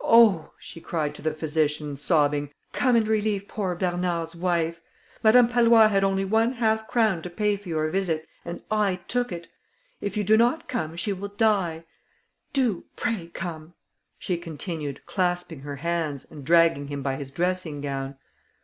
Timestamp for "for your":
7.56-7.88